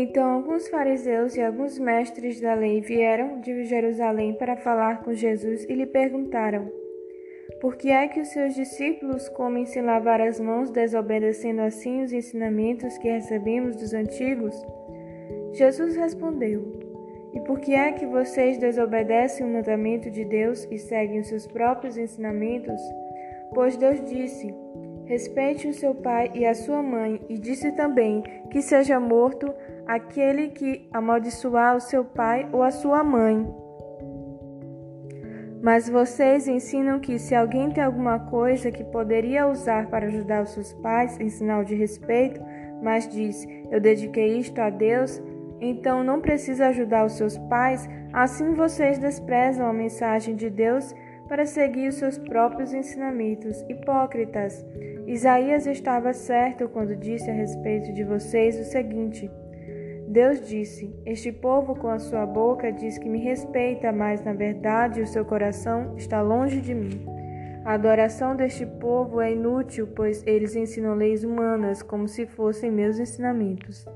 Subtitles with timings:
[0.00, 5.64] Então alguns fariseus e alguns mestres da lei vieram de Jerusalém para falar com Jesus
[5.64, 6.70] e lhe perguntaram:
[7.60, 12.12] Por que é que os seus discípulos comem sem lavar as mãos, desobedecendo assim os
[12.12, 14.54] ensinamentos que recebemos dos antigos?
[15.50, 16.62] Jesus respondeu:
[17.34, 21.44] E por que é que vocês desobedecem o mandamento de Deus e seguem os seus
[21.48, 22.80] próprios ensinamentos?
[23.52, 24.54] Pois Deus disse:
[25.06, 29.52] Respeite o seu pai e a sua mãe, e disse também que seja morto
[29.88, 33.48] aquele que amaldiçoar o seu pai ou a sua mãe.
[35.62, 40.50] Mas vocês ensinam que se alguém tem alguma coisa que poderia usar para ajudar os
[40.50, 42.40] seus pais em sinal de respeito,
[42.82, 45.20] mas diz: Eu dediquei isto a Deus,
[45.60, 50.94] então não precisa ajudar os seus pais, assim vocês desprezam a mensagem de Deus
[51.26, 53.64] para seguir os seus próprios ensinamentos.
[53.68, 54.64] Hipócritas!
[55.06, 59.28] Isaías estava certo quando disse a respeito de vocês o seguinte:
[60.18, 65.00] Deus disse: Este povo com a sua boca diz que me respeita, mas na verdade
[65.00, 67.06] o seu coração está longe de mim.
[67.64, 72.98] A adoração deste povo é inútil, pois eles ensinam leis humanas como se fossem meus
[72.98, 73.86] ensinamentos.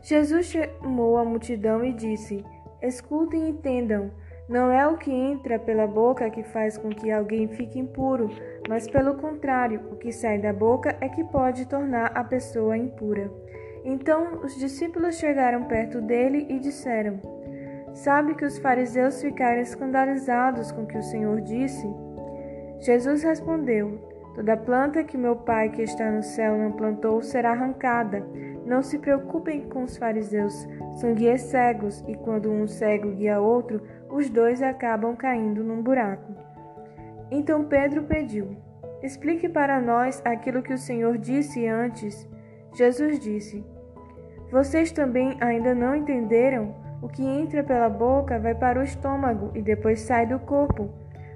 [0.00, 2.44] Jesus chamou a multidão e disse:
[2.80, 4.12] Escutem e entendam.
[4.48, 8.30] Não é o que entra pela boca que faz com que alguém fique impuro,
[8.68, 13.28] mas pelo contrário, o que sai da boca é que pode tornar a pessoa impura.
[13.88, 17.20] Então os discípulos chegaram perto dele e disseram:
[17.94, 21.86] Sabe que os fariseus ficaram escandalizados com o que o Senhor disse?
[22.80, 24.00] Jesus respondeu:
[24.34, 28.26] Toda planta que meu Pai que está no céu não plantou será arrancada.
[28.66, 33.80] Não se preocupem com os fariseus, são guias cegos, e quando um cego guia outro,
[34.10, 36.34] os dois acabam caindo num buraco.
[37.30, 38.56] Então Pedro pediu:
[39.00, 42.28] Explique para nós aquilo que o Senhor disse antes.
[42.74, 43.75] Jesus disse:
[44.56, 46.74] vocês também ainda não entenderam?
[47.02, 50.88] O que entra pela boca vai para o estômago e depois sai do corpo,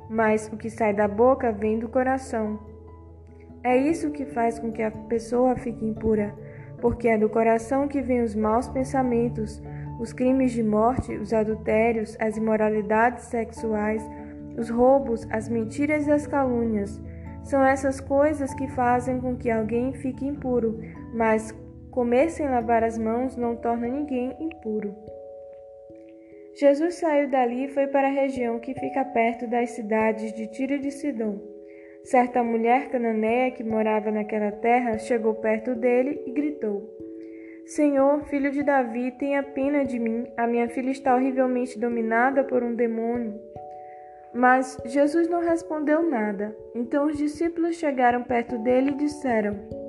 [0.09, 2.59] mas o que sai da boca vem do coração.
[3.63, 6.35] É isso que faz com que a pessoa fique impura,
[6.81, 9.63] porque é do coração que vêm os maus pensamentos,
[10.01, 14.03] os crimes de morte, os adultérios, as imoralidades sexuais,
[14.57, 16.99] os roubos, as mentiras e as calúnias.
[17.43, 20.81] São essas coisas que fazem com que alguém fique impuro,
[21.13, 21.55] mas
[21.91, 24.95] Comer sem lavar as mãos não torna ninguém impuro.
[26.55, 30.75] Jesus saiu dali e foi para a região que fica perto das cidades de Tiro
[30.75, 31.39] e de Sidom.
[32.05, 36.89] Certa mulher cananeia que morava naquela terra chegou perto dele e gritou:
[37.67, 40.27] Senhor, filho de Davi, tenha pena de mim.
[40.37, 43.41] A minha filha está horrivelmente dominada por um demônio.
[44.33, 46.57] Mas Jesus não respondeu nada.
[46.75, 49.80] Então os discípulos chegaram perto dele e disseram: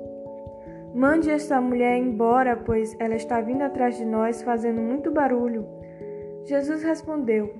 [0.94, 5.66] Mande esta mulher embora, pois ela está vindo atrás de nós fazendo muito barulho.
[6.44, 7.54] Jesus respondeu: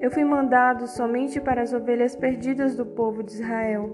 [0.00, 3.90] Eu fui mandado somente para as ovelhas perdidas do povo de Israel.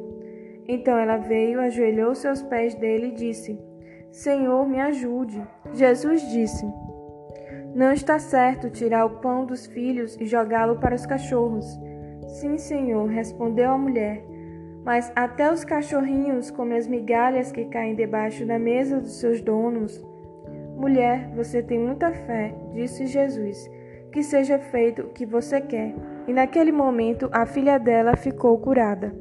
[0.67, 3.59] Então ela veio, ajoelhou seus pés dele e disse:
[4.11, 5.43] Senhor, me ajude.
[5.75, 6.65] Jesus disse:
[7.75, 11.67] Não está certo tirar o pão dos filhos e jogá-lo para os cachorros.
[12.29, 14.25] Sim, Senhor, respondeu a mulher.
[14.85, 20.05] Mas até os cachorrinhos comem as migalhas que caem debaixo da mesa dos seus donos.
[20.77, 23.71] Mulher, você tem muita fé, disse Jesus.
[24.13, 25.95] Que seja feito o que você quer.
[26.29, 29.15] E naquele momento a filha dela ficou curada.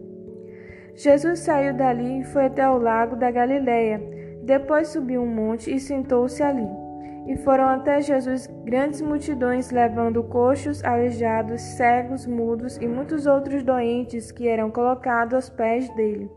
[0.95, 4.01] Jesus saiu dali e foi até o lago da Galileia.
[4.43, 6.82] Depois subiu um monte e sentou-se ali.
[7.25, 14.31] E foram até Jesus grandes multidões, levando coxos, aleijados, cegos, mudos e muitos outros doentes
[14.31, 16.29] que eram colocados aos pés dele.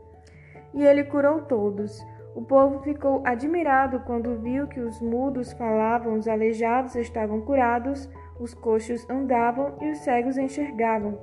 [0.72, 2.00] E ele curou todos.
[2.36, 8.08] O povo ficou admirado quando viu que os mudos falavam, os aleijados estavam curados,
[8.38, 11.19] os coxos andavam e os cegos enxergavam.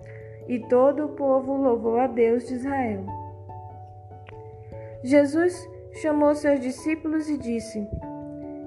[0.48, 3.06] E todo o povo louvou a Deus de Israel.
[5.04, 5.70] Jesus
[6.02, 7.88] chamou seus discípulos e disse: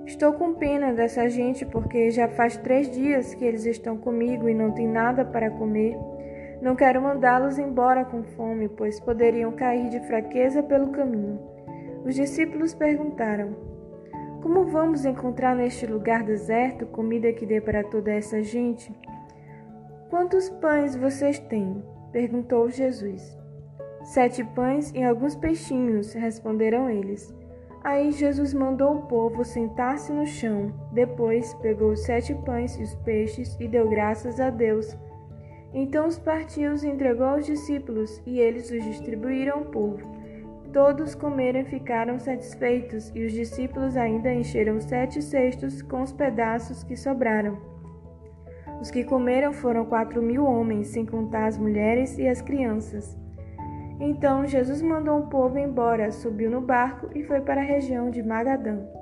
[0.07, 4.55] Estou com pena dessa gente porque já faz três dias que eles estão comigo e
[4.55, 5.99] não têm nada para comer.
[6.63, 11.41] Não quero mandá-los embora com fome, pois poderiam cair de fraqueza pelo caminho.
[12.05, 13.57] Os discípulos perguntaram:
[14.43, 18.95] Como vamos encontrar neste lugar deserto comida que dê para toda essa gente?
[20.09, 21.83] Quantos pães vocês têm?
[22.13, 23.37] perguntou Jesus.
[24.05, 27.35] Sete pães e alguns peixinhos, responderam eles.
[27.87, 30.73] Aí Jesus mandou o povo sentar-se no chão.
[30.91, 34.97] Depois pegou os sete pães e os peixes e deu graças a Deus.
[35.73, 40.05] Então os partiu e entregou aos discípulos, e eles os distribuíram ao povo.
[40.73, 46.83] todos comeram e ficaram satisfeitos, e os discípulos ainda encheram sete cestos com os pedaços
[46.83, 47.57] que sobraram.
[48.81, 53.17] Os que comeram foram quatro mil homens, sem contar as mulheres e as crianças.
[53.99, 58.23] Então Jesus mandou o povo embora, subiu no barco e foi para a região de
[58.23, 58.96] Magadã.